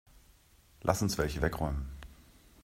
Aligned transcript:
Lass 0.81 1.03
uns 1.03 1.19
welche 1.19 1.43
wegräumen. 1.43 1.87